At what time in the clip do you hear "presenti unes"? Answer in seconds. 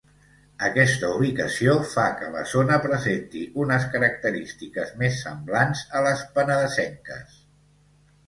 2.85-3.85